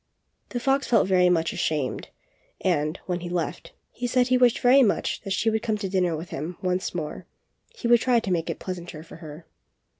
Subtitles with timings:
[0.49, 2.07] The fox felt very much ashamed,
[2.61, 5.53] and, when he left, he said he wished very much that she 44 THE FOX
[5.53, 5.53] AND THE STORK.
[5.53, 7.25] would come to dinner with him once more;
[7.75, 9.45] he would try to make it pleasanter for her.